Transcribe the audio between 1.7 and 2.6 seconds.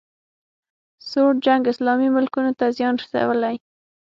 اسلامي ملکونو